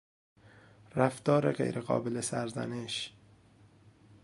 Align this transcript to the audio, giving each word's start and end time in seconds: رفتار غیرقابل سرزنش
رفتار 0.95 1.51
غیرقابل 1.51 2.21
سرزنش 2.21 3.13